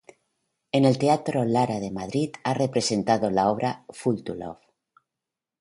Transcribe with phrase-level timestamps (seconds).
[0.77, 4.59] En el Teatro Lara de Madrid ha representado la obra "Fool for love".